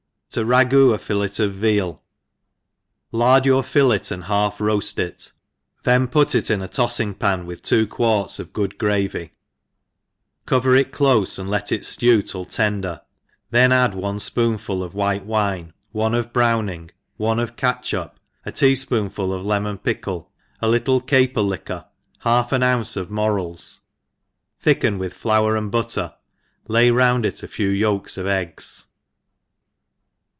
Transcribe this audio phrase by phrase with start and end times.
[0.31, 0.47] ^ 7<?
[0.49, 2.01] r/fgoo a Fillet of Veal.
[3.11, 5.33] LARD your fillet andbalf roaft it,
[5.83, 9.31] then put it in a tolling pan, with two quarts of g;ood gravy,
[10.45, 13.01] cover it clofc and let it ftew till tender;
[13.49, 18.15] then add one fpoonfql of white* wine, one of browning, one of catchup,
[18.45, 20.31] a tea fpoonful of lemon pickle,
[20.61, 21.85] a little caper liquor,
[22.21, 23.41] half an ounce of %/ ENGLISH HOUSE KEEPER.
[23.41, 23.79] loi t|f morels,
[24.61, 26.13] thicken with flour and butter,
[26.69, 28.85] hy coimd it a few yolks «f eggs.